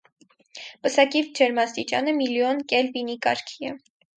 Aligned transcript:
Պսակի 0.87 1.21
ջերմաստիճանը 1.41 2.15
միլիոն 2.23 2.65
կելվինի 2.73 3.19
կարգի 3.29 3.71
է։ 3.73 3.79